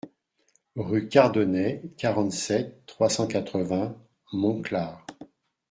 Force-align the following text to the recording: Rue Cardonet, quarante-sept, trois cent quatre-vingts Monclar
Rue 0.77 1.09
Cardonet, 1.09 1.83
quarante-sept, 1.95 2.87
trois 2.87 3.11
cent 3.11 3.27
quatre-vingts 3.27 3.95
Monclar 4.33 5.05